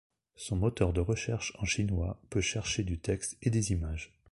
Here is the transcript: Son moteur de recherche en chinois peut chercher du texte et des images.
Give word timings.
Son 0.35 0.55
moteur 0.55 0.93
de 0.93 0.99
recherche 0.99 1.53
en 1.59 1.65
chinois 1.65 2.19
peut 2.31 2.41
chercher 2.41 2.81
du 2.83 2.97
texte 2.97 3.37
et 3.43 3.51
des 3.51 3.71
images. 3.71 4.11